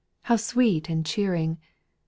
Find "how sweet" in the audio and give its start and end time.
0.23-0.89